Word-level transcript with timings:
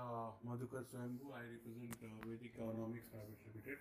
uh, 0.00 0.30
Madhukar 0.46 0.82
Swayambhu. 0.88 1.32
I 1.36 1.44
represent 1.52 1.96
uh, 2.02 2.26
Vedic 2.26 2.52
Economics 2.56 3.06
Private 3.12 3.40
Limited, 3.46 3.78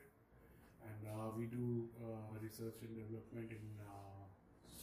and 0.83 1.01
uh, 1.07 1.29
we 1.37 1.45
do 1.45 1.87
uh, 2.03 2.37
research 2.41 2.75
and 2.81 2.95
development 2.95 3.51
in 3.51 3.65
uh, 3.79 4.23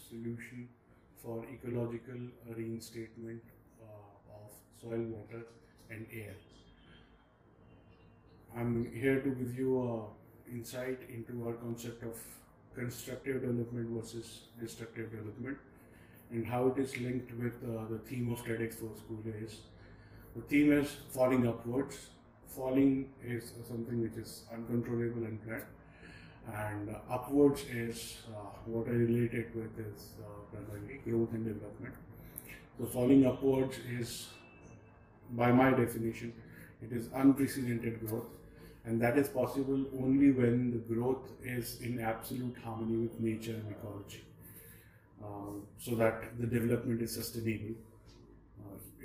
solution 0.09 0.68
for 1.22 1.45
ecological 1.52 2.20
reinstatement 2.56 3.42
uh, 3.82 4.36
of 4.38 4.50
soil, 4.80 5.04
water, 5.16 5.45
and 5.91 6.06
air. 6.12 6.34
I'm 8.56 8.91
here 8.91 9.20
to 9.20 9.30
give 9.30 9.59
you 9.59 9.70
uh, 9.84 10.52
insight 10.55 11.00
into 11.10 11.46
our 11.46 11.55
concept 11.55 12.02
of 12.02 12.18
constructive 12.74 13.42
development 13.42 13.88
versus 13.91 14.48
destructive 14.60 15.10
development 15.10 15.59
and 16.30 16.46
how 16.46 16.66
it 16.68 16.78
is 16.78 16.96
linked 16.98 17.32
with 17.38 17.60
the 17.91 17.98
theme 17.98 18.32
of 18.32 18.45
TEDx 18.45 18.74
for 18.74 18.91
School 18.96 19.23
is 19.27 19.60
the 20.36 20.42
theme 20.42 20.72
is 20.72 20.88
falling 21.10 21.48
upwards. 21.48 21.96
Falling 22.46 23.10
is 23.24 23.52
something 23.68 24.02
which 24.02 24.16
is 24.22 24.44
uncontrollable 24.52 25.24
and 25.24 25.42
flat, 25.42 25.66
and 26.54 26.90
uh, 26.90 27.14
upwards 27.14 27.64
is 27.70 28.18
uh, 28.30 28.38
what 28.66 28.86
I 28.86 28.92
related 28.92 29.54
with 29.54 29.78
is 29.78 30.12
uh, 30.20 30.28
primarily 30.52 31.00
growth 31.04 31.32
and 31.32 31.44
development. 31.44 31.94
So 32.78 32.86
falling 32.86 33.27
upwards 33.27 33.77
is, 33.91 34.28
by 35.32 35.52
my 35.52 35.70
definition, 35.70 36.32
it 36.82 36.92
is 36.92 37.08
unprecedented 37.14 38.06
growth, 38.06 38.27
and 38.84 39.00
that 39.02 39.18
is 39.18 39.28
possible 39.28 39.84
only 39.98 40.30
when 40.30 40.70
the 40.70 40.94
growth 40.94 41.28
is 41.42 41.80
in 41.80 42.00
absolute 42.00 42.56
harmony 42.64 42.96
with 42.96 43.20
nature 43.20 43.52
and 43.55 43.70
ecology, 43.70 44.24
uh, 45.22 45.52
so 45.78 45.94
that 45.96 46.39
the 46.39 46.46
development 46.46 47.02
is 47.02 47.14
sustainable. 47.14 47.74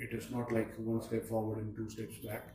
Uh, 0.02 0.04
it 0.04 0.16
is 0.16 0.30
not 0.30 0.52
like 0.52 0.74
one 0.78 1.02
step 1.02 1.24
forward 1.24 1.58
and 1.58 1.76
two 1.76 1.88
steps 1.88 2.16
back. 2.18 2.48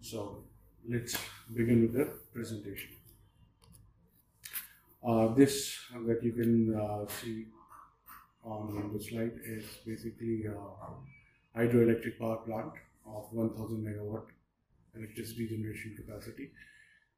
So 0.00 0.44
let's 0.88 1.16
begin 1.54 1.82
with 1.82 1.92
the 1.94 2.10
presentation. 2.32 2.90
Uh, 5.06 5.28
this 5.34 5.78
that 6.06 6.22
you 6.22 6.32
can 6.32 6.74
uh, 6.74 7.06
see 7.08 7.46
on 8.44 8.90
the 8.92 9.02
slide 9.02 9.32
is 9.44 9.64
basically 9.86 10.46
a 10.46 11.58
hydroelectric 11.58 12.18
power 12.18 12.36
plant 12.36 12.72
of 13.06 13.32
1000 13.32 13.84
megawatt 13.84 14.26
electricity 14.96 15.48
generation 15.48 15.94
capacity. 15.96 16.50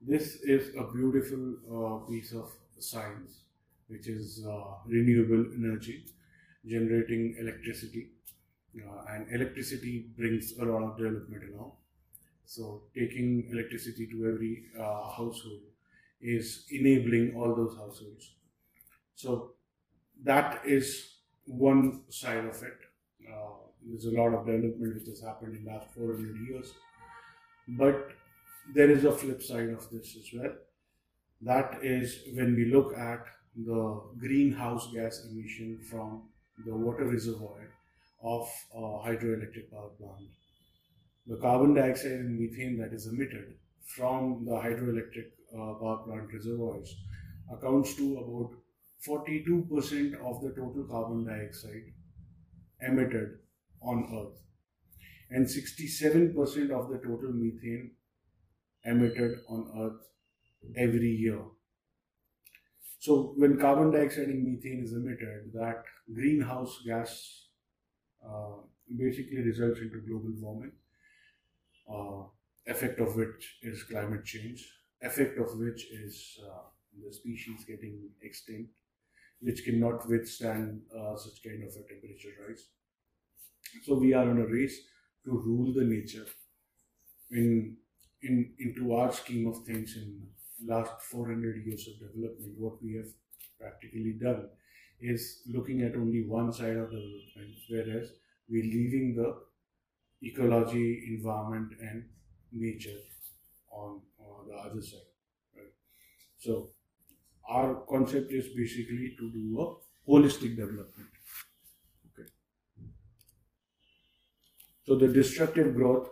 This 0.01 0.37
is 0.43 0.75
a 0.77 0.93
beautiful 0.93 1.55
uh, 1.71 2.07
piece 2.07 2.33
of 2.33 2.51
science, 2.79 3.41
which 3.89 4.07
is 4.09 4.45
uh, 4.47 4.77
renewable 4.87 5.47
energy 5.57 6.05
generating 6.67 7.37
electricity 7.39 8.11
uh, 8.20 8.20
and 9.09 9.27
electricity 9.33 10.07
brings 10.17 10.57
a 10.59 10.65
lot 10.65 10.83
of 10.83 10.97
development 10.97 11.43
along. 11.53 11.73
So 12.45 12.83
taking 12.95 13.49
electricity 13.51 14.07
to 14.09 14.33
every 14.33 14.65
uh, 14.79 15.11
household 15.11 15.61
is 16.21 16.67
enabling 16.71 17.35
all 17.37 17.55
those 17.55 17.77
households. 17.77 18.33
So 19.15 19.53
that 20.25 20.63
is 20.65 21.15
one 21.47 22.03
side 22.09 22.45
of 22.45 22.63
it. 22.63 22.79
Uh, 23.29 23.71
there's 23.87 24.07
a 24.07 24.11
lot 24.11 24.35
of 24.35 24.47
development 24.47 24.95
which 24.95 25.09
has 25.09 25.21
happened 25.23 25.57
in 25.57 25.65
the 25.65 25.71
last 25.71 25.87
400 25.95 26.37
years, 26.49 26.73
but 27.69 28.11
there 28.75 28.91
is 28.91 29.05
a 29.05 29.13
flip 29.13 29.43
side 29.43 29.71
of 29.71 29.89
this 29.91 30.17
as 30.17 30.29
well. 30.35 30.53
That 31.43 31.79
is 31.83 32.21
when 32.35 32.55
we 32.55 32.67
look 32.67 32.97
at 32.97 33.25
the 33.57 34.03
greenhouse 34.19 34.93
gas 34.93 35.27
emission 35.31 35.79
from 35.89 36.23
the 36.67 36.75
water 36.75 37.05
reservoir 37.05 37.71
of 38.23 38.49
a 38.75 38.79
hydroelectric 38.79 39.71
power 39.71 39.91
plant. 39.99 40.29
The 41.27 41.37
carbon 41.37 41.75
dioxide 41.75 42.13
and 42.13 42.39
methane 42.39 42.79
that 42.79 42.93
is 42.93 43.07
emitted 43.07 43.55
from 43.87 44.45
the 44.45 44.53
hydroelectric 44.53 45.31
uh, 45.53 45.75
power 45.81 45.99
plant 46.05 46.33
reservoirs 46.33 46.95
accounts 47.53 47.95
to 47.97 48.19
about 48.19 48.51
42% 49.07 50.15
of 50.15 50.43
the 50.43 50.51
total 50.51 50.87
carbon 50.89 51.25
dioxide 51.25 51.93
emitted 52.83 53.39
on 53.83 54.09
Earth 54.15 54.41
and 55.31 55.47
67% 55.47 56.35
of 56.71 56.91
the 56.91 56.99
total 56.99 57.33
methane 57.33 57.93
emitted 58.85 59.39
on 59.49 59.71
Earth 59.79 60.01
every 60.77 61.11
year. 61.11 61.41
So, 62.99 63.33
when 63.37 63.59
carbon 63.59 63.91
dioxide 63.93 64.29
and 64.29 64.45
methane 64.45 64.83
is 64.85 64.93
emitted, 64.93 65.53
that 65.55 65.85
greenhouse 66.13 66.83
gas 66.87 67.40
basically 68.97 69.39
results 69.39 69.81
into 69.81 70.01
global 70.01 70.33
warming, 70.41 70.73
uh, 71.89 72.23
effect 72.67 73.01
of 73.01 73.17
which 73.17 73.59
is 73.63 73.83
climate 73.85 74.25
change, 74.25 74.69
effect 75.03 75.39
of 75.39 75.59
which 75.59 75.91
is 75.93 76.39
uh, 76.47 76.63
the 77.05 77.13
species 77.13 77.65
getting 77.65 78.11
extinct, 78.23 78.71
which 79.41 79.65
cannot 79.65 80.09
withstand 80.09 80.83
uh, 80.97 81.17
such 81.17 81.43
kind 81.43 81.63
of 81.63 81.71
a 81.71 81.89
temperature 81.89 82.35
rise. 82.47 82.67
So 83.85 83.95
we 83.95 84.15
are 84.15 84.29
on 84.29 84.39
a 84.39 84.47
race 84.47 84.81
to 85.25 85.31
rule 85.31 85.73
the 85.73 85.85
nature. 85.85 86.27
In 87.31 87.77
in 88.23 88.53
into 88.59 88.95
our 88.95 89.13
scheme 89.13 89.47
of 89.47 89.65
things, 89.65 89.97
in 89.97 90.27
last 90.67 91.01
400 91.03 91.65
years 91.65 91.89
of 91.89 91.95
development, 92.01 92.55
what 92.59 92.83
we 92.83 92.97
have 92.97 93.07
practically 93.59 94.19
done 94.21 94.49
is 95.01 95.43
looking 95.47 95.83
at 95.83 95.95
only 95.95 96.27
one 96.27 96.53
side 96.53 96.77
of 96.77 96.91
development, 96.91 97.55
whereas 97.69 98.13
we're 98.49 98.63
leaving 98.63 99.15
the 99.17 99.37
ecology, 100.23 101.05
environment, 101.09 101.73
and 101.81 102.05
nature 102.53 102.99
on, 103.71 104.01
on 104.19 104.49
the 104.49 104.55
other 104.55 104.83
side. 104.83 105.01
Right? 105.57 105.73
So, 106.39 106.71
our 107.49 107.83
concept 107.89 108.33
is 108.33 108.49
basically 108.49 109.17
to 109.19 109.31
do 109.31 109.61
a 109.61 110.11
holistic 110.11 110.57
development. 110.57 111.11
Okay. 112.07 112.29
So, 114.85 114.97
the 114.97 115.09
destructive 115.09 115.75
growth 115.75 116.09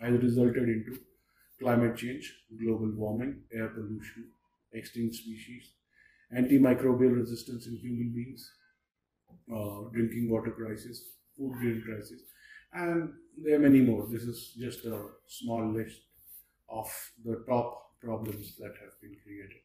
has 0.00 0.20
resulted 0.20 0.68
into 0.68 0.98
climate 1.60 1.96
change, 1.96 2.34
global 2.60 2.90
warming, 2.94 3.42
air 3.52 3.68
pollution, 3.68 4.30
extinct 4.72 5.14
species, 5.14 5.70
antimicrobial 6.36 7.16
resistance 7.16 7.66
in 7.66 7.76
human 7.76 8.12
beings, 8.14 8.50
uh, 9.54 9.90
drinking 9.92 10.30
water 10.30 10.50
crisis, 10.50 11.04
food 11.36 11.52
grain 11.52 11.82
crisis, 11.84 12.22
and 12.72 13.12
there 13.36 13.56
are 13.56 13.58
many 13.58 13.80
more. 13.80 14.06
This 14.10 14.22
is 14.22 14.54
just 14.58 14.84
a 14.84 14.98
small 15.26 15.72
list 15.72 16.00
of 16.68 16.90
the 17.24 17.44
top 17.48 18.00
problems 18.00 18.56
that 18.58 18.74
have 18.82 19.00
been 19.00 19.16
created. 19.24 19.62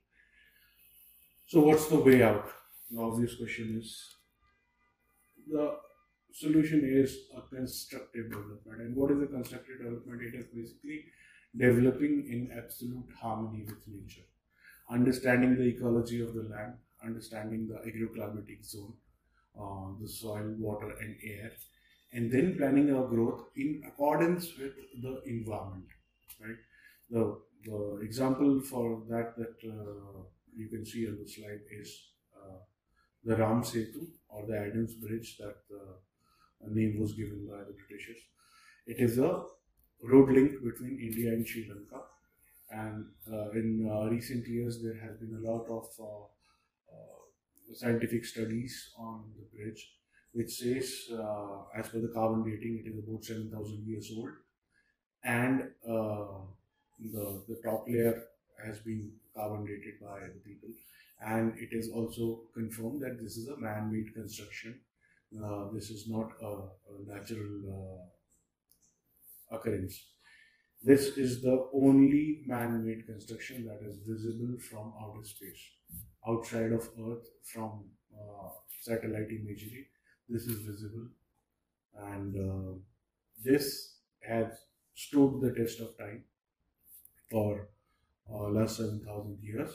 So, 1.46 1.62
what's 1.62 1.88
the 1.88 2.00
way 2.00 2.24
out? 2.24 2.50
The 2.92 3.02
obvious 3.02 3.36
question 3.36 3.78
is 3.82 4.16
the 5.50 5.78
solution 6.34 6.82
is 6.84 7.18
a 7.36 7.42
constructive 7.42 8.30
development. 8.30 8.82
And 8.82 8.96
what 8.96 9.12
is 9.12 9.22
a 9.22 9.28
constructive 9.28 9.78
development? 9.80 10.22
It 10.22 10.36
is 10.36 10.46
basically 10.54 11.06
developing 11.56 12.28
in 12.30 12.52
absolute 12.58 13.08
harmony 13.20 13.64
with 13.66 13.88
nature 13.88 14.28
understanding 14.90 15.56
the 15.56 15.68
ecology 15.68 16.22
of 16.22 16.34
the 16.34 16.44
land, 16.44 16.74
understanding 17.04 17.68
the 17.68 17.80
agroclimatic 17.90 18.66
zone, 18.66 18.94
uh, 19.60 19.88
the 20.02 20.08
soil, 20.08 20.54
water, 20.58 20.92
and 21.00 21.16
air, 21.24 21.52
and 22.14 22.32
then 22.32 22.56
planning 22.58 22.94
our 22.96 23.08
growth 23.08 23.46
in 23.56 23.82
accordance 23.88 24.58
with 24.58 24.74
the 25.02 25.22
environment. 25.26 25.88
Right. 26.40 26.58
The 27.10 27.40
the 27.66 28.00
example 28.02 28.62
for 28.62 29.04
that 29.10 29.36
that 29.38 29.58
uh, 29.70 30.24
you 30.56 30.70
can 30.70 30.86
see 30.86 31.08
on 31.08 31.18
the 31.22 31.28
slide 31.30 31.62
is 31.72 31.90
uh, 32.36 32.58
the 33.24 33.36
Ram 33.36 33.62
Setu 33.64 34.08
or 34.30 34.46
the 34.48 34.58
Adams 34.58 34.94
Bridge 34.96 35.38
that 35.38 35.56
the 35.70 36.70
name 36.70 37.00
was 37.00 37.14
given 37.14 37.48
by 37.50 37.60
the 37.60 37.74
Britishers. 37.74 38.22
It 38.86 39.00
is 39.00 39.18
a 39.18 39.44
road 40.04 40.30
link 40.30 40.52
between 40.64 41.00
India 41.00 41.32
and 41.34 41.48
Sri 41.48 41.68
Lanka 41.70 42.04
and 42.70 43.06
uh, 43.32 43.50
in 43.52 43.90
uh, 43.90 44.10
recent 44.10 44.48
years 44.48 44.82
there 44.82 45.00
has 45.00 45.18
been 45.18 45.36
a 45.36 45.52
lot 45.52 45.66
of 45.70 45.88
uh, 46.00 46.26
scientific 47.74 48.26
studies 48.26 48.92
on 48.98 49.24
the 49.38 49.58
bridge 49.58 49.94
which 50.34 50.52
says 50.52 51.10
as 51.76 51.90
per 51.90 52.00
the 52.00 52.12
carbon 52.14 52.44
dating 52.44 52.84
it 52.84 52.90
is 52.90 52.98
about 53.00 53.24
7000 53.24 53.88
years 53.88 54.12
old. 54.16 54.30
And 55.24 55.72
the, 55.84 57.42
the 57.48 57.60
top 57.64 57.86
layer 57.88 58.24
has 58.64 58.80
been 58.80 59.12
carbon 59.36 59.66
dated 59.66 60.00
by 60.02 60.20
the 60.20 60.40
people. 60.46 60.70
And 61.26 61.54
it 61.58 61.70
is 61.72 61.90
also 61.90 62.42
confirmed 62.54 63.02
that 63.02 63.20
this 63.20 63.38
is 63.38 63.48
a 63.48 63.58
man-made 63.58 64.14
construction. 64.14 64.80
Uh, 65.44 65.66
this 65.74 65.90
is 65.90 66.08
not 66.08 66.32
a, 66.42 66.46
a 66.46 67.16
natural 67.16 68.04
uh, 69.52 69.56
occurrence 69.56 70.04
this 70.84 71.18
is 71.18 71.42
the 71.42 71.68
only 71.74 72.44
man-made 72.46 73.06
construction 73.06 73.66
that 73.66 73.82
is 73.88 73.98
visible 74.08 74.58
from 74.60 74.94
outer 75.02 75.24
space, 75.24 75.64
outside 76.28 76.72
of 76.72 76.90
Earth 77.08 77.28
from 77.44 77.86
uh, 78.14 78.50
satellite 78.82 79.30
imagery. 79.32 79.88
This 80.30 80.44
is 80.44 80.62
visible, 80.62 81.08
and 81.96 82.36
uh, 82.50 82.80
this 83.44 83.96
has 84.22 84.48
stood 84.96 85.42
the 85.42 85.54
test 85.54 85.80
of 85.82 85.98
time 85.98 86.24
for 87.30 87.70
uh, 88.32 88.50
last 88.50 88.78
7,000 88.78 89.40
years 89.42 89.72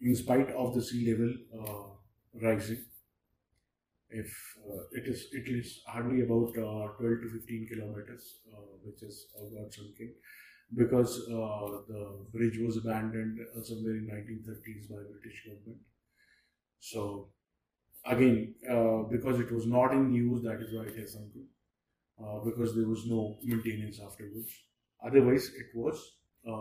in 0.00 0.14
spite 0.14 0.50
of 0.50 0.74
the 0.74 0.82
sea 0.82 1.10
level 1.10 1.32
uh, 1.58 2.46
rising. 2.46 2.84
If 4.12 4.30
uh, 4.68 4.82
it 4.92 5.06
is 5.08 5.26
it 5.32 5.48
is 5.48 5.80
hardly 5.88 6.22
about 6.22 6.50
uh, 6.58 6.92
12 6.98 7.22
to 7.22 7.28
15 7.34 7.68
kilometers, 7.72 8.40
uh, 8.52 8.60
which 8.84 9.02
is 9.02 9.26
about 9.40 9.72
sunken, 9.72 10.14
because 10.74 11.18
uh, 11.28 11.66
the 11.88 12.02
bridge 12.32 12.58
was 12.60 12.76
abandoned 12.78 13.38
somewhere 13.64 13.96
in 13.96 14.06
1930s 14.08 14.88
by 14.90 14.96
British 15.12 15.44
government. 15.46 15.80
So 16.80 17.30
again, 18.06 18.54
because 19.10 19.40
it 19.40 19.52
was 19.52 19.66
not 19.66 19.92
in 19.92 20.12
use, 20.14 20.42
that 20.44 20.60
is 20.62 20.74
why 20.74 20.84
it 20.84 20.96
has 20.98 21.14
sunken. 21.14 21.46
because 22.44 22.74
there 22.76 22.88
was 22.88 23.06
no 23.06 23.38
maintenance 23.42 24.00
afterwards. 24.00 24.52
Otherwise, 25.06 25.46
it 25.62 25.68
was 25.74 25.98
a 26.46 26.52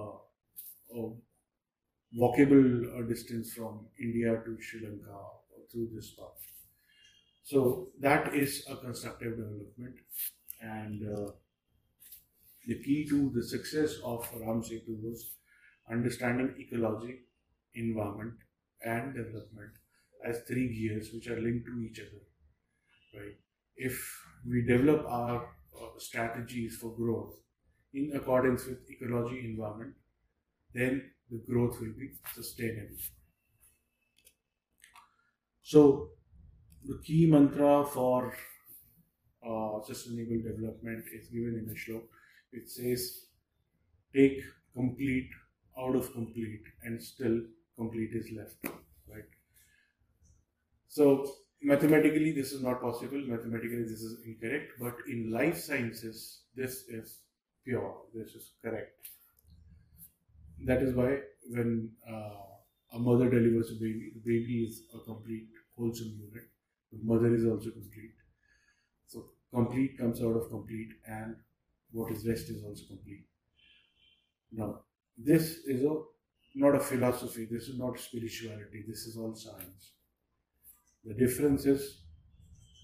walkable 2.18 2.68
uh, 2.98 3.02
distance 3.08 3.54
from 3.54 3.88
India 4.00 4.42
to 4.46 4.58
Sri 4.62 4.82
Lanka 4.82 5.18
through 5.72 5.90
this 5.94 6.12
path. 6.12 6.61
So 7.44 7.90
that 8.00 8.34
is 8.36 8.66
a 8.70 8.76
constructive 8.76 9.38
development, 9.38 9.96
and 10.62 11.02
uh, 11.18 11.32
the 12.68 12.76
key 12.84 13.08
to 13.10 13.32
the 13.34 13.44
success 13.44 13.96
of 14.04 14.30
Ram 14.40 14.62
Setu 14.62 15.02
was 15.02 15.32
understanding 15.92 16.54
ecology, 16.58 17.22
environment, 17.74 18.36
and 18.84 19.14
development 19.16 19.72
as 20.24 20.42
three 20.48 20.68
gears 20.74 21.10
which 21.14 21.28
are 21.28 21.42
linked 21.42 21.66
to 21.66 21.82
each 21.82 22.00
other. 22.00 23.22
Right? 23.22 23.36
If 23.76 24.00
we 24.48 24.62
develop 24.62 25.06
our 25.08 25.44
uh, 25.76 25.88
strategies 25.98 26.78
for 26.78 26.96
growth 26.96 27.34
in 27.94 28.12
accordance 28.16 28.66
with 28.66 28.80
ecology, 28.90 29.44
environment, 29.44 29.96
then 30.74 31.12
the 31.30 31.42
growth 31.50 31.80
will 31.80 31.94
be 31.98 32.12
sustainable. 32.34 32.96
So, 35.64 36.10
the 36.86 37.00
key 37.04 37.26
mantra 37.26 37.86
for 37.86 38.34
uh, 39.48 39.82
sustainable 39.84 40.42
development 40.42 41.06
is 41.14 41.28
given 41.28 41.56
in 41.60 41.68
the 41.68 41.76
shlok. 41.76 42.04
It 42.52 42.70
says, 42.70 43.26
take 44.14 44.42
complete 44.74 45.30
out 45.78 45.96
of 45.96 46.12
complete 46.14 46.64
and 46.84 47.02
still 47.02 47.42
complete 47.78 48.12
is 48.14 48.32
left. 48.36 48.56
Right? 49.08 49.30
So, 50.88 51.32
mathematically, 51.62 52.32
this 52.34 52.52
is 52.52 52.62
not 52.62 52.82
possible. 52.82 53.22
Mathematically, 53.26 53.84
this 53.84 54.02
is 54.02 54.20
incorrect. 54.26 54.74
But 54.80 54.96
in 55.08 55.32
life 55.32 55.58
sciences, 55.58 56.42
this 56.56 56.84
is 56.90 57.20
pure. 57.64 57.96
This 58.14 58.36
is 58.36 58.52
correct 58.64 59.02
that 60.66 60.82
is 60.82 60.94
why 60.94 61.20
when 61.50 61.90
uh, 62.08 62.94
a 62.94 63.00
mother 63.00 63.30
delivers 63.30 63.72
a 63.72 63.76
baby, 63.76 64.12
the 64.14 64.20
baby 64.20 64.66
is 64.68 64.84
a 64.94 65.00
complete 65.00 65.48
wholesome 65.76 66.20
unit. 66.20 66.51
The 66.92 67.00
mother 67.04 67.34
is 67.36 67.46
also 67.46 67.72
complete. 67.72 68.14
So 69.08 69.32
complete 69.54 69.98
comes 69.98 70.22
out 70.22 70.36
of 70.38 70.50
complete, 70.50 70.94
and 71.08 71.38
what 71.92 72.12
is 72.12 72.28
rest 72.28 72.50
is 72.50 72.64
also 72.64 72.86
complete. 72.88 73.26
Now, 74.52 74.84
this 75.18 75.58
is 75.66 75.84
a 75.84 76.04
not 76.56 76.76
a 76.76 76.80
philosophy. 76.80 77.46
This 77.46 77.68
is 77.70 77.78
not 77.78 78.00
spirituality. 78.00 78.84
This 78.88 79.06
is 79.08 79.18
all 79.18 79.34
science. 79.36 79.94
The 81.04 81.14
differences 81.14 82.06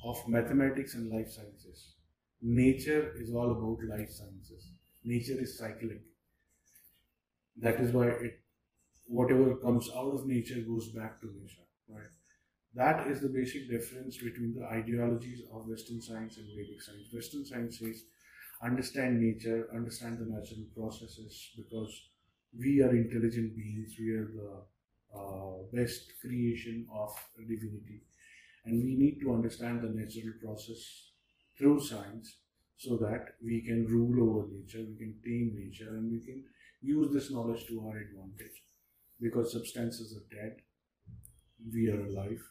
of 0.04 0.27
mathematics 0.27 0.95
and 0.95 1.09
life 1.12 1.31
sciences. 1.31 1.95
Nature 2.42 3.13
is 3.18 3.33
all 3.33 3.51
about 3.51 3.83
life 3.86 4.12
sciences. 4.12 4.71
Nature 5.04 5.39
is 5.42 5.57
cyclic 5.57 6.04
that 7.57 7.80
is 7.81 7.92
why 7.92 8.07
it 8.07 8.39
whatever 9.07 9.56
comes 9.57 9.89
out 9.95 10.13
of 10.15 10.25
nature 10.27 10.62
goes 10.71 10.89
back 11.00 11.19
to 11.21 11.27
nature 11.39 11.68
right 11.89 12.17
that 12.77 13.07
is 13.07 13.21
the 13.21 13.29
basic 13.29 13.69
difference 13.69 14.18
between 14.18 14.53
the 14.57 14.65
ideologies 14.65 15.41
of 15.53 15.68
western 15.68 16.01
science 16.01 16.38
and 16.38 16.47
vedic 16.56 16.81
science. 16.81 17.07
Western 17.13 17.45
science 17.45 17.79
says 17.79 18.03
understand 18.63 19.21
nature 19.21 19.68
understand 19.75 20.19
the 20.19 20.25
natural 20.25 20.65
processes 20.75 21.51
because 21.57 21.94
we 22.57 22.81
are 22.81 22.95
intelligent 22.95 23.56
beings. 23.56 23.95
We 24.00 24.12
are 24.12 24.29
the 24.41 24.53
uh, 25.19 25.53
best 25.74 26.13
creation 26.21 26.88
of 26.94 27.12
divinity. 27.38 28.01
And 28.65 28.83
we 28.83 28.95
need 28.95 29.19
to 29.21 29.33
understand 29.33 29.81
the 29.81 29.89
natural 29.89 30.33
process 30.44 31.12
through 31.57 31.81
science 31.81 32.38
so 32.77 32.97
that 32.97 33.35
we 33.44 33.62
can 33.62 33.85
rule 33.88 34.18
over 34.30 34.47
nature 34.51 34.85
we 34.88 34.95
can 34.97 35.15
tame 35.25 35.56
nature 35.57 35.89
and 35.89 36.12
we 36.12 36.19
can 36.19 36.44
use 36.81 37.12
this 37.13 37.31
knowledge 37.31 37.65
to 37.68 37.81
our 37.88 37.97
advantage. 37.97 38.62
Because 39.19 39.51
substances 39.51 40.15
are 40.18 40.35
dead, 40.35 40.57
we 41.73 41.89
are 41.89 42.06
alive, 42.06 42.41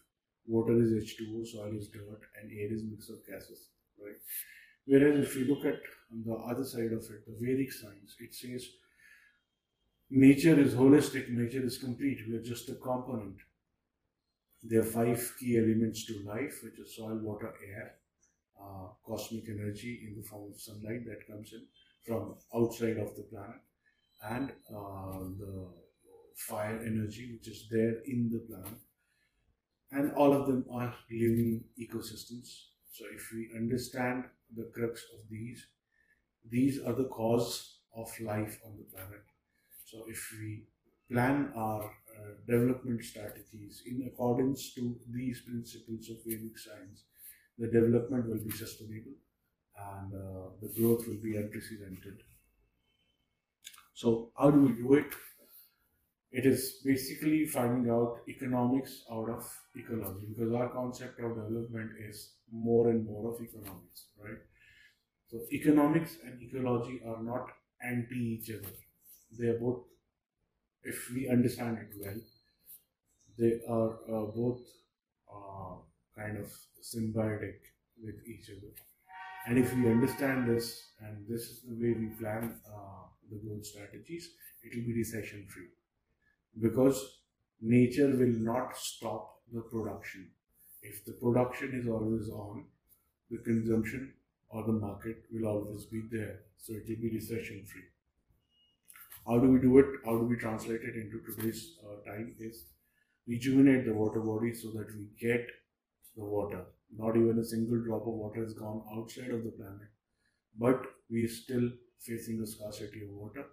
water 0.47 0.81
is 0.81 0.93
H2O, 0.93 1.47
soil 1.47 1.77
is 1.77 1.89
dirt, 1.89 2.21
and 2.41 2.51
air 2.53 2.73
is 2.73 2.83
mix 2.85 3.09
of 3.09 3.27
gases, 3.27 3.71
right? 4.03 4.17
Whereas 4.87 5.27
if 5.27 5.37
you 5.37 5.47
look 5.47 5.65
at 5.65 5.81
the 6.25 6.35
other 6.35 6.65
side 6.65 6.93
of 6.93 7.03
it, 7.11 7.27
the 7.27 7.37
Vedic 7.41 7.73
science, 7.73 8.17
it 8.21 8.35
says 8.35 8.69
nature 10.11 10.59
is 10.59 10.75
holistic, 10.75 11.29
nature 11.31 11.65
is 11.65 11.79
complete, 11.79 12.19
we 12.29 12.37
are 12.37 12.43
just 12.43 12.69
a 12.69 12.75
component. 12.75 13.37
There 14.63 14.81
are 14.81 14.85
five 14.85 15.33
key 15.39 15.59
elements 15.59 16.07
to 16.07 16.23
life, 16.25 16.61
which 16.63 16.79
is 16.79 16.97
soil, 16.97 17.19
water, 17.23 17.53
air, 17.69 17.95
uh, 18.61 18.89
cosmic 19.07 19.49
energy 19.49 20.07
in 20.09 20.17
the 20.21 20.27
form 20.27 20.53
of 20.53 20.61
sunlight 20.61 21.05
that 21.07 21.27
comes 21.27 21.53
in 21.53 21.67
from 22.07 22.37
outside 22.55 22.97
of 22.99 23.15
the 23.17 23.23
planet, 23.23 23.61
and 24.23 24.51
uh, 24.75 25.19
the 25.39 25.67
fire 26.37 26.81
energy 26.85 27.33
which 27.33 27.49
is 27.49 27.67
there 27.71 27.97
in 28.07 28.31
the 28.31 28.39
plant 28.39 28.79
and 29.93 30.13
all 30.15 30.33
of 30.33 30.47
them 30.47 30.65
are 30.71 30.95
living 31.11 31.65
ecosystems 31.79 32.49
so 32.93 33.05
if 33.15 33.31
we 33.33 33.51
understand 33.57 34.25
the 34.57 34.65
crux 34.75 35.05
of 35.15 35.29
these 35.31 35.67
these 36.49 36.81
are 36.83 36.95
the 36.95 37.09
cause 37.19 37.81
of 37.95 38.09
life 38.21 38.61
on 38.67 38.77
the 38.79 38.85
planet 38.95 39.25
so 39.85 40.05
if 40.09 40.23
we 40.41 40.65
plan 41.11 41.53
our 41.57 41.85
uh, 41.85 42.31
development 42.47 43.05
strategies 43.05 43.83
in 43.87 44.03
accordance 44.09 44.75
to 44.75 44.99
these 45.11 45.43
principles 45.43 46.11
of 46.11 46.17
Vedic 46.27 46.59
science, 46.59 47.05
the 47.59 47.69
development 47.69 48.29
will 48.29 48.45
be 48.45 48.51
sustainable 48.51 49.15
and 49.79 50.15
uh, 50.15 50.51
the 50.63 50.69
growth 50.77 51.07
will 51.07 51.23
be 51.23 51.37
unprecedented. 51.37 52.23
So 53.95 54.31
how 54.39 54.51
do 54.51 54.61
we 54.61 54.73
do 54.75 54.95
it? 54.95 55.13
It 56.33 56.47
is 56.47 56.81
basically 56.85 57.47
finding 57.47 57.91
out 57.91 58.21
economics 58.29 59.05
out 59.11 59.29
of 59.31 59.45
ecology 59.75 60.27
because 60.29 60.53
our 60.53 60.69
concept 60.69 61.19
of 61.21 61.35
development 61.35 61.93
is 62.09 62.35
more 62.53 62.91
and 62.91 63.05
more 63.07 63.33
of 63.35 63.41
economics, 63.41 64.07
right? 64.23 64.39
So 65.29 65.41
economics 65.53 66.19
and 66.25 66.43
ecology 66.43 67.01
are 67.07 67.23
not 67.23 67.49
anti 67.83 68.17
each 68.41 68.51
other. 68.51 68.75
They 69.39 69.49
are 69.49 69.59
both, 69.59 69.85
if 70.85 71.11
we 71.11 71.29
understand 71.29 71.77
it 71.79 71.91
well, 72.01 72.21
they 73.39 73.61
are 73.69 73.93
uh, 74.15 74.27
both 74.35 74.61
uh, 75.33 75.77
kind 76.17 76.39
of 76.39 76.51
symbiotic 76.83 77.59
with 78.03 78.17
each 78.27 78.51
other. 78.51 78.73
And 79.47 79.59
if 79.59 79.75
we 79.75 79.89
understand 79.91 80.49
this, 80.49 80.83
and 81.01 81.27
this 81.29 81.43
is 81.43 81.63
the 81.63 81.75
way 81.75 81.95
we 81.99 82.09
plan 82.21 82.61
uh, 82.69 83.07
the 83.31 83.39
growth 83.39 83.67
strategies, 83.67 84.31
it 84.63 84.77
will 84.77 84.87
be 84.87 84.95
recession 84.95 85.47
free 85.49 85.69
because 86.61 87.21
nature 87.61 88.09
will 88.09 88.37
not 88.53 88.77
stop 88.77 89.41
the 89.53 89.61
production. 89.61 90.31
If 90.83 91.05
the 91.05 91.13
production 91.13 91.73
is 91.75 91.89
always 91.89 92.29
on, 92.29 92.65
the 93.31 93.39
consumption 93.39 94.13
or 94.49 94.65
the 94.65 94.73
market 94.73 95.25
will 95.33 95.47
always 95.49 95.85
be 95.87 96.03
there. 96.11 96.41
So 96.57 96.75
it 96.75 96.85
will 96.89 97.03
be 97.03 97.11
recession 97.15 97.65
free. 97.67 97.83
How 99.27 99.39
do 99.39 99.51
we 99.51 99.59
do 99.59 99.79
it? 99.79 99.87
How 100.05 100.17
do 100.17 100.25
we 100.25 100.37
translate 100.37 100.83
it 100.83 100.95
into 100.95 101.21
today's 101.27 101.79
uh, 101.85 102.09
time? 102.09 102.35
Is 102.39 102.67
rejuvenate 103.27 103.85
the 103.85 103.95
water 103.95 104.21
body 104.21 104.55
so 104.55 104.71
that 104.71 104.87
we 104.95 105.07
get 105.21 105.47
the 106.17 106.25
water. 106.25 106.65
Not 106.97 107.17
even 107.17 107.39
a 107.39 107.45
single 107.45 107.83
drop 107.83 108.03
of 108.03 108.15
water 108.15 108.43
has 108.43 108.55
gone 108.55 108.83
outside 108.97 109.31
of 109.31 109.43
the 109.43 109.51
planet, 109.51 109.89
but 110.59 110.81
we 111.11 111.25
are 111.25 111.29
still 111.29 111.69
facing 111.99 112.41
a 112.41 112.47
scarcity 112.47 113.03
of 113.03 113.11
water 113.11 113.45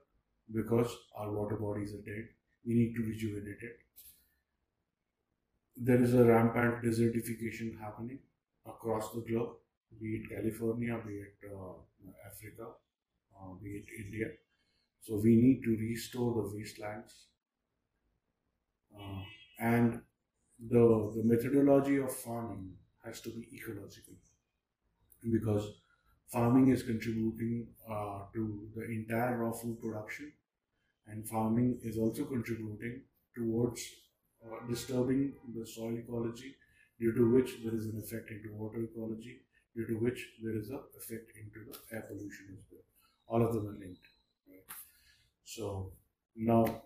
because 0.54 0.96
our 1.18 1.32
water 1.32 1.56
bodies 1.56 1.94
are 1.94 2.06
dead. 2.06 2.28
We 2.66 2.74
need 2.74 2.96
to 2.96 3.04
rejuvenate 3.04 3.62
it. 3.62 3.80
There 5.78 6.02
is 6.02 6.16
a 6.16 6.24
rampant 6.24 6.84
desertification 6.84 7.80
happening 7.80 8.20
across 8.66 9.12
the 9.12 9.22
globe, 9.22 9.58
be 10.02 10.16
it 10.16 10.30
California, 10.30 11.00
be 11.06 11.14
it 11.14 11.36
uh, 11.46 11.74
Africa, 12.26 12.72
uh, 13.36 13.54
be 13.62 13.70
it 13.78 13.86
India. 14.04 14.32
So 15.02 15.18
we 15.18 15.36
need 15.36 15.64
to 15.64 15.78
restore 15.78 16.34
the 16.36 16.56
wastelands. 16.56 17.28
Uh, 18.98 19.24
and 19.60 20.02
the, 20.60 21.12
the 21.16 21.24
methodology 21.24 21.98
of 21.98 22.16
farming 22.16 22.74
has 23.04 23.22
to 23.22 23.30
be 23.30 23.48
ecological 23.56 24.16
because 25.32 25.66
farming 26.32 26.68
is 26.70 26.84
contributing 26.84 27.68
uh, 27.90 28.20
to 28.34 28.68
the 28.76 28.84
entire 28.86 29.38
raw 29.38 29.52
food 29.52 29.80
production, 29.82 30.32
and 31.08 31.28
farming 31.28 31.80
is 31.84 31.98
also 31.98 32.26
contributing 32.26 33.02
towards 33.36 33.82
uh, 34.46 34.68
disturbing 34.70 35.34
the 35.56 35.66
soil 35.66 35.98
ecology, 35.98 36.56
due 37.00 37.14
to 37.14 37.30
which 37.34 37.52
there 37.64 37.76
is 37.76 37.86
an 37.86 37.98
effect 37.98 38.30
into 38.32 38.54
water 38.54 38.84
ecology, 38.84 39.42
due 39.76 39.88
to 39.88 39.94
which 39.94 40.26
there 40.42 40.56
is 40.56 40.70
a 40.70 40.80
effect 40.98 41.32
into 41.42 41.60
the 41.70 41.96
air 41.96 42.04
pollution 42.08 42.58
as 42.58 42.66
well. 42.72 42.82
All 43.28 43.46
of 43.46 43.54
them 43.54 43.68
are 43.68 43.80
linked. 43.80 44.06
Right? 44.48 44.66
So 45.44 45.92
now 46.36 46.84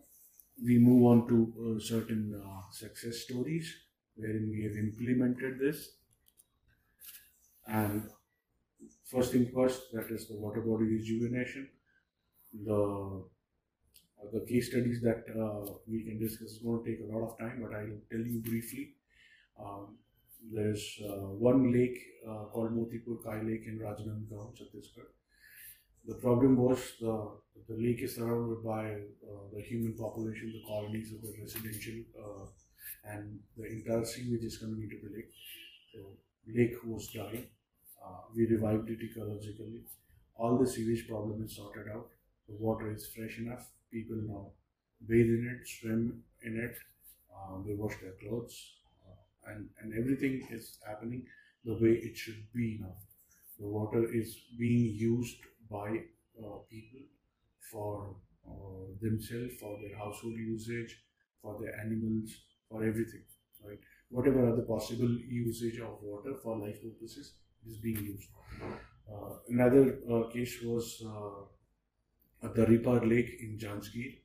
we 0.63 0.77
move 0.79 1.05
on 1.05 1.27
to 1.27 1.75
uh, 1.77 1.79
certain 1.79 2.41
uh, 2.43 2.71
success 2.71 3.17
stories 3.19 3.71
wherein 4.15 4.49
we 4.49 4.63
have 4.63 4.73
implemented 4.73 5.59
this. 5.59 5.89
And 7.67 8.09
first 9.05 9.31
thing 9.31 9.51
first, 9.53 9.91
that 9.93 10.09
is 10.09 10.27
the 10.27 10.35
water 10.35 10.61
body 10.61 10.85
rejuvenation. 10.85 11.69
The 12.65 13.23
the 14.33 14.41
case 14.41 14.69
studies 14.69 15.01
that 15.01 15.23
uh, 15.39 15.71
we 15.87 16.03
can 16.03 16.19
discuss 16.19 16.51
is 16.51 16.59
going 16.59 16.83
to 16.83 16.89
take 16.89 16.99
a 17.01 17.13
lot 17.13 17.23
of 17.29 17.37
time, 17.37 17.59
but 17.61 17.73
I'll 17.75 18.01
tell 18.11 18.25
you 18.25 18.39
briefly. 18.39 18.95
Um, 19.59 19.97
there's 20.51 20.99
uh, 21.03 21.29
one 21.49 21.71
lake 21.71 21.97
uh, 22.27 22.45
called 22.51 22.73
Motipur 22.73 23.17
Kai 23.23 23.41
Lake 23.41 23.65
in 23.67 23.79
Rajnandgaon, 23.79 24.55
Chhattisgarh. 24.57 25.11
The 26.07 26.15
problem 26.15 26.55
was 26.55 26.79
the, 27.01 27.31
the 27.67 27.75
lake 27.75 28.01
is 28.01 28.15
surrounded 28.15 28.63
by 28.63 28.95
the 29.53 29.61
human 29.61 29.93
population, 29.93 30.53
the 30.53 30.63
colonies 30.65 31.11
of 31.11 31.21
the 31.21 31.33
residential, 31.41 32.05
and 33.03 33.39
the 33.57 33.65
entire 33.65 34.05
sewage 34.05 34.43
is 34.43 34.57
coming 34.57 34.83
into 34.83 34.97
the 35.03 35.15
lake. 35.15 35.31
So 35.93 35.99
lake 36.47 36.75
was 36.85 37.07
dying. 37.09 37.47
Uh, 38.03 38.21
we 38.35 38.45
revived 38.45 38.89
it 38.89 38.99
ecologically. 38.99 39.81
All 40.35 40.57
the 40.57 40.67
sewage 40.67 41.07
problem 41.07 41.43
is 41.43 41.55
sorted 41.55 41.87
out. 41.93 42.09
The 42.47 42.55
water 42.55 42.91
is 42.91 43.07
fresh 43.07 43.39
enough. 43.39 43.67
People 43.91 44.17
now 44.27 44.51
bathe 45.07 45.27
in 45.37 45.43
it, 45.59 45.67
swim 45.67 46.23
in 46.43 46.57
it. 46.59 46.75
Uh, 47.33 47.61
they 47.65 47.73
wash 47.73 47.95
their 48.01 48.13
clothes, 48.21 48.55
uh, 49.07 49.51
and 49.51 49.69
and 49.81 49.93
everything 50.01 50.35
is 50.51 50.77
happening 50.85 51.25
the 51.65 51.73
way 51.73 51.93
it 52.07 52.15
should 52.17 52.43
be 52.53 52.79
now. 52.81 52.95
The 53.59 53.67
water 53.67 54.03
is 54.13 54.35
being 54.57 54.95
used 54.95 55.37
by 55.69 55.89
uh, 56.43 56.57
people 56.69 57.01
for 57.71 58.15
uh, 58.47 58.85
themselves, 59.01 59.55
for 59.59 59.79
their 59.81 59.97
household 59.97 60.35
usage, 60.35 60.97
for 61.41 61.59
their 61.61 61.79
animals, 61.79 62.31
for 62.69 62.83
everything, 62.83 63.23
right? 63.65 63.79
Whatever 64.09 64.47
other 64.51 64.61
possible 64.63 65.09
usage 65.09 65.79
of 65.79 66.01
water 66.01 66.35
for 66.43 66.57
life 66.57 66.81
purposes 66.81 67.33
is 67.65 67.77
being 67.77 67.97
used. 68.03 68.29
Uh, 69.11 69.35
another 69.49 69.99
uh, 70.11 70.29
case 70.29 70.61
was 70.63 71.01
at 72.43 72.55
the 72.55 72.65
Ripar 72.65 73.07
Lake 73.07 73.37
in 73.39 73.57
Janjgir, 73.57 74.17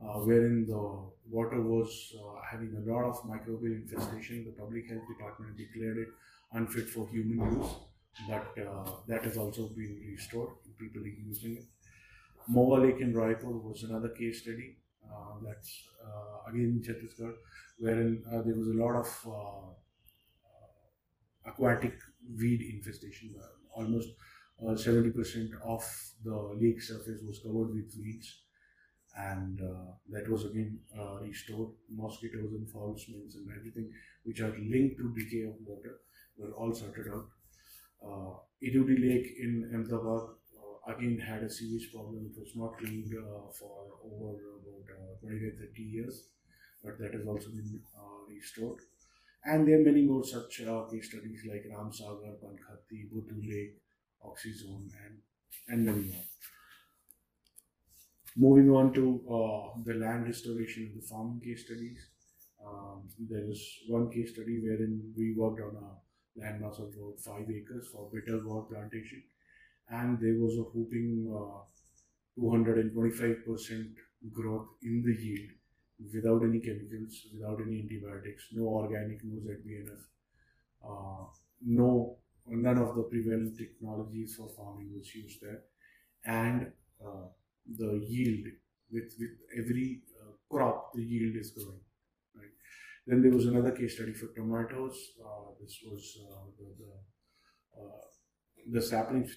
uh, 0.00 0.18
wherein 0.20 0.66
the 0.66 0.82
water 1.30 1.60
was 1.60 2.14
uh, 2.18 2.40
having 2.50 2.74
a 2.76 2.92
lot 2.92 3.04
of 3.04 3.16
microbial 3.22 3.74
infestation. 3.82 4.44
The 4.44 4.52
public 4.62 4.88
health 4.88 5.02
department 5.08 5.56
declared 5.56 5.98
it 5.98 6.08
unfit 6.52 6.88
for 6.88 7.08
human 7.08 7.60
use, 7.60 7.70
but 8.28 8.46
uh, 8.62 8.90
that 9.08 9.24
has 9.24 9.36
also 9.36 9.68
been 9.68 10.00
restored. 10.10 10.50
People 10.78 11.02
are 11.02 11.06
using 11.06 11.56
it. 11.56 11.64
Moa 12.48 12.80
Lake 12.80 13.00
in 13.00 13.14
Raipur 13.14 13.62
was 13.62 13.84
another 13.84 14.08
case 14.08 14.42
study. 14.42 14.76
Uh, 15.04 15.34
that's 15.46 15.88
uh, 16.04 16.50
again 16.50 16.70
in 16.76 16.82
Chhattisgarh, 16.82 17.34
wherein 17.78 18.22
there 18.44 18.54
was 18.54 18.68
a 18.68 18.72
lot 18.72 18.96
of 18.96 19.08
aquatic 21.46 21.98
weed 22.38 22.60
infestation. 22.74 23.34
Almost 23.74 24.10
uh, 24.66 24.74
70% 24.74 25.50
of 25.64 25.84
the 26.24 26.36
lake 26.60 26.80
surface 26.80 27.20
was 27.26 27.40
covered 27.40 27.74
with 27.74 27.92
weeds, 27.98 28.42
and 29.16 29.60
uh, 29.60 29.92
that 30.10 30.28
was 30.30 30.44
again 30.44 30.78
uh, 30.98 31.20
restored. 31.20 31.70
Mosquitoes 31.90 32.52
and 32.52 32.70
foul 32.70 32.96
smells 32.96 33.34
and 33.34 33.48
everything 33.56 33.90
which 34.24 34.40
are 34.40 34.54
linked 34.58 34.96
to 34.98 35.14
decay 35.18 35.42
of 35.44 35.54
water 35.66 36.00
were 36.38 36.52
all 36.52 36.72
sorted 36.72 37.08
out. 37.08 37.26
Uh, 38.04 38.34
Idudi 38.62 38.96
Lake 39.00 39.28
in 39.40 39.70
Ahmedabad 39.74 40.22
uh, 40.58 40.92
again 40.92 41.18
had 41.18 41.42
a 41.42 41.50
sewage 41.50 41.92
problem. 41.92 42.30
It 42.32 42.38
was 42.40 42.52
not 42.56 42.78
cleaned 42.78 43.12
uh, 43.18 43.50
for 43.58 43.86
over 44.04 44.30
about 44.58 44.86
uh, 44.96 45.20
25 45.20 45.58
30 45.58 45.82
years, 45.82 46.28
but 46.84 46.98
that 46.98 47.14
has 47.14 47.26
also 47.26 47.50
been 47.50 47.80
uh, 47.96 48.20
restored. 48.28 48.80
And 49.44 49.66
there 49.66 49.80
are 49.80 49.84
many 49.84 50.02
more 50.02 50.24
such 50.24 50.58
case 50.58 51.08
studies 51.10 51.42
like 51.48 51.64
Ramsagar, 51.70 52.34
Pankhati, 52.42 53.10
Buddhu 53.10 53.40
Lake, 53.42 53.76
Oxyzone, 54.24 54.88
and, 55.68 55.88
and. 55.88 56.14
Moving 58.34 58.70
on 58.70 58.94
to 58.94 59.20
uh, 59.28 59.78
the 59.84 59.92
land 59.92 60.24
restoration 60.24 60.90
and 60.90 61.02
the 61.02 61.06
farming 61.06 61.42
case 61.44 61.66
studies. 61.66 61.98
Um, 62.66 63.02
there 63.28 63.44
is 63.44 63.62
one 63.88 64.10
case 64.10 64.32
study 64.32 64.58
wherein 64.62 65.12
we 65.16 65.34
worked 65.36 65.60
on 65.60 65.76
a 65.76 66.40
landmass 66.40 66.78
of 66.78 66.94
about 66.94 67.20
five 67.22 67.46
acres 67.50 67.88
for 67.92 68.08
bitter 68.10 68.38
gourd 68.38 68.70
plantation, 68.70 69.22
and 69.90 70.18
there 70.18 70.36
was 70.38 70.56
a 70.56 70.62
whooping 70.62 71.28
uh, 71.30 71.60
225% 72.40 73.94
growth 74.32 74.68
in 74.82 75.02
the 75.04 75.22
yield 75.22 75.50
without 76.14 76.42
any 76.42 76.60
chemicals, 76.60 77.26
without 77.34 77.60
any 77.60 77.80
antibiotics, 77.80 78.48
no 78.52 78.64
organic, 78.64 79.22
no 79.24 79.40
ZBNF, 79.40 80.00
uh, 80.84 81.26
no 81.66 82.16
none 82.46 82.78
of 82.78 82.94
the 82.96 83.02
prevalent 83.02 83.58
technologies 83.58 84.34
for 84.36 84.48
farming 84.56 84.90
was 84.96 85.14
used 85.14 85.40
there, 85.42 85.62
and 86.26 86.72
uh, 87.04 87.26
the 87.78 88.04
yield 88.08 88.46
with 88.92 89.12
with 89.20 89.36
every 89.58 90.02
uh, 90.20 90.32
crop 90.50 90.92
the 90.94 91.02
yield 91.02 91.36
is 91.36 91.50
growing. 91.52 91.80
Right. 92.36 92.54
Then 93.06 93.22
there 93.22 93.32
was 93.32 93.46
another 93.46 93.72
case 93.72 93.94
study 93.96 94.12
for 94.14 94.28
tomatoes. 94.34 94.96
Uh, 95.24 95.52
this 95.60 95.78
was 95.86 96.18
uh, 96.30 96.44
the 96.58 96.68
the, 96.82 96.92
uh, 97.80 98.02
the 98.72 98.82
saplings 98.82 99.36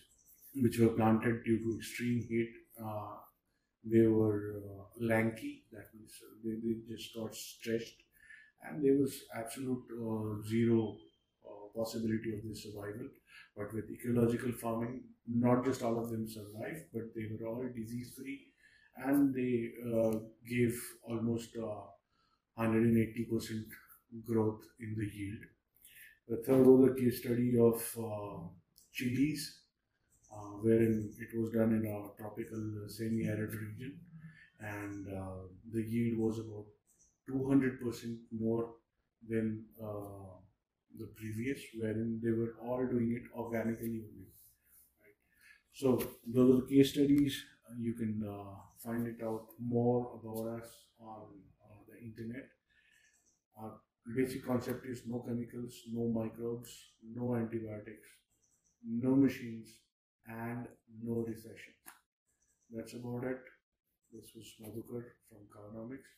which 0.55 0.79
were 0.79 0.89
planted 0.89 1.43
due 1.43 1.59
to 1.59 1.77
extreme 1.77 2.21
heat. 2.29 2.51
Uh, 2.83 3.15
they 3.83 4.07
were 4.07 4.61
lanky, 4.99 5.65
that 5.71 5.87
means 5.93 6.13
they, 6.43 6.51
they 6.63 6.95
just 6.95 7.15
got 7.15 7.35
stretched, 7.35 7.97
and 8.63 8.83
there 8.83 8.95
was 8.97 9.13
absolute 9.35 9.83
zero 10.49 10.97
possibility 11.75 12.33
of 12.35 12.43
their 12.43 12.55
survival. 12.55 13.07
But 13.57 13.73
with 13.73 13.89
ecological 13.89 14.51
farming, 14.53 15.03
not 15.27 15.65
just 15.65 15.83
all 15.83 15.99
of 15.99 16.09
them 16.11 16.27
survived, 16.27 16.85
but 16.93 17.13
they 17.15 17.27
were 17.31 17.47
all 17.47 17.63
disease 17.75 18.13
free, 18.17 18.39
and 18.97 19.33
they 19.33 19.71
uh, 19.93 20.19
gave 20.47 20.79
almost 21.03 21.55
uh, 21.57 21.81
180% 22.57 23.65
growth 24.25 24.63
in 24.79 24.95
the 24.97 25.07
yield. 25.17 25.43
The 26.27 26.37
third 26.37 26.65
was 26.67 26.91
a 26.91 26.95
case 26.95 27.19
study 27.19 27.57
of 27.59 27.77
uh, 27.97 28.47
chilies, 28.93 29.61
uh, 30.31 30.57
wherein 30.63 31.11
it 31.19 31.37
was 31.37 31.51
done 31.51 31.73
in 31.73 31.85
a 31.85 32.21
tropical 32.21 32.63
uh, 32.85 32.87
semi-arid 32.89 33.53
region, 33.53 33.99
and 34.59 35.07
uh, 35.07 35.47
the 35.71 35.83
yield 35.83 36.19
was 36.19 36.39
about 36.39 36.65
200% 37.27 38.19
more 38.31 38.75
than 39.27 39.65
uh, 39.83 40.37
the 40.99 41.07
previous, 41.15 41.59
wherein 41.77 42.19
they 42.23 42.31
were 42.31 42.55
all 42.63 42.85
doing 42.85 43.11
it 43.19 43.37
organically 43.37 44.01
only. 44.07 44.27
Right? 45.01 45.17
So 45.73 45.99
those 46.27 46.49
are 46.49 46.61
the 46.61 46.67
case 46.75 46.91
studies. 46.91 47.43
You 47.77 47.93
can 47.93 48.23
uh, 48.27 48.55
find 48.83 49.07
it 49.07 49.23
out 49.23 49.47
more 49.59 50.19
about 50.19 50.59
us 50.59 50.69
on 50.99 51.27
uh, 51.63 51.79
the 51.89 51.97
internet. 51.99 52.47
Our 53.57 53.73
basic 54.15 54.45
concept 54.45 54.85
is 54.85 55.03
no 55.07 55.19
chemicals, 55.19 55.73
no 55.91 56.07
microbes, 56.07 56.71
no 57.03 57.35
antibiotics, 57.35 58.07
no 58.83 59.15
machines, 59.15 59.69
and 60.27 60.67
no 61.03 61.25
recession. 61.27 61.73
That's 62.71 62.93
about 62.93 63.23
it. 63.23 63.39
This 64.11 64.31
was 64.35 64.53
Madhukar 64.61 65.03
from 65.29 65.41
Carnomics. 65.53 66.11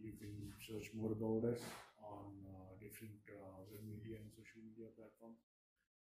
You 0.00 0.12
can 0.18 0.52
search 0.66 0.90
more 0.94 1.12
about 1.12 1.52
us 1.52 1.60
on 2.04 2.30
uh, 2.46 2.74
different 2.82 3.18
uh, 3.30 3.62
web 3.70 3.82
media 3.86 4.18
and 4.20 4.28
social 4.34 4.60
media 4.62 4.90
platforms, 4.94 5.40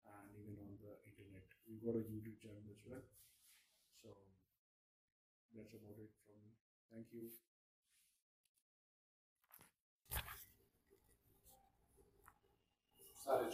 and 0.06 0.30
even 0.38 0.58
on 0.62 0.74
the 0.82 0.94
internet. 1.08 1.46
We've 1.70 1.84
got 1.84 1.96
a 1.98 2.04
YouTube 2.06 2.38
channel 2.42 2.66
as 2.72 2.82
well. 2.86 3.04
So 4.04 4.10
that's 5.56 5.74
about 5.74 5.98
it 6.02 6.10
from 6.26 6.38
me. 6.44 6.52
Thank 6.92 7.08
you. 7.14 7.30
Sorry, 13.24 13.46